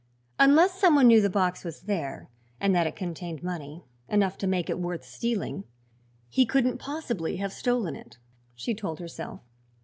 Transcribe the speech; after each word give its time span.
"Unless 0.39 0.79
some 0.81 0.95
one 0.95 1.05
knew 1.05 1.21
the 1.21 1.29
box 1.29 1.63
was 1.63 1.81
there, 1.81 2.27
and 2.59 2.73
that 2.73 2.87
it 2.87 2.95
contained 2.95 3.43
money 3.43 3.83
enough 4.09 4.35
to 4.39 4.47
make 4.47 4.67
it 4.67 4.79
worth 4.79 5.05
stealing 5.05 5.63
he 6.27 6.43
couldn't 6.43 6.79
possibly 6.79 7.37
have 7.37 7.53
stolen 7.53 7.95
it," 7.95 8.17
she 8.55 8.73
told 8.73 8.97
herself. 8.99 9.41